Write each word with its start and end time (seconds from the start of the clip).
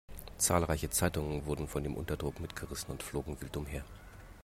Zahlreiche 0.39 0.89
Zeitungen 0.89 1.45
wurden 1.45 1.67
von 1.67 1.83
dem 1.83 1.93
Unterdruck 1.95 2.39
mitgerissen 2.39 2.89
und 2.89 3.03
flogen 3.03 3.39
wild 3.39 3.55
umher. 3.55 3.85